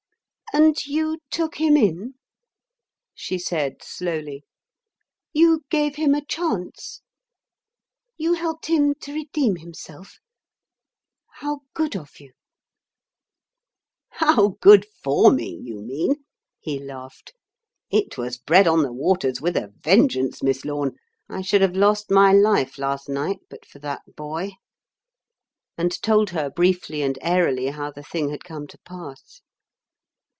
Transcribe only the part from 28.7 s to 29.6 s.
pass.